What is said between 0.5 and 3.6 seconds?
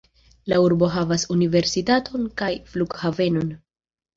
La urbo havas universitaton kaj flughavenon.